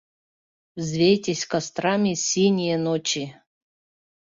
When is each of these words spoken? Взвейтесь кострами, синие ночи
Взвейтесь 0.75 1.45
кострами, 1.51 2.15
синие 2.15 2.79
ночи 2.79 3.39